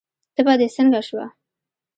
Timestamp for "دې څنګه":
0.59-1.01